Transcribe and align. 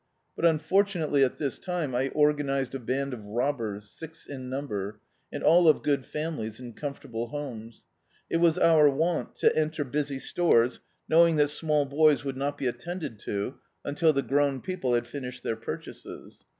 But 0.35 0.45
unfortunately, 0.45 1.23
at 1.23 1.37
this 1.37 1.59
time, 1.59 1.93
I 1.93 2.09
organised 2.15 2.73
a 2.73 2.79
band 2.79 3.13
of 3.13 3.23
robbers, 3.23 3.87
six 3.87 4.25
in 4.25 4.49
number, 4.49 4.99
and 5.31 5.43
all 5.43 5.67
of 5.67 5.83
good 5.83 6.07
families 6.07 6.59
and 6.59 6.75
comfortable 6.75 7.27
homes. 7.27 7.85
It 8.27 8.37
was 8.37 8.57
our 8.57 8.89
wont 8.89 9.35
to 9.35 9.55
enter 9.55 9.83
busy 9.83 10.17
stores, 10.17 10.79
knowing 11.07 11.35
that 11.35 11.49
small 11.51 11.85
boys 11.85 12.23
would 12.23 12.35
not 12.35 12.57
be 12.57 12.65
attended 12.65 13.19
to 13.25 13.59
imtil 13.85 14.11
the 14.15 14.23
grown 14.23 14.59
people 14.61 14.95
had 14.95 15.05
&!• 15.05 15.21
ished 15.23 15.43
their 15.43 15.55
purchases. 15.55 16.45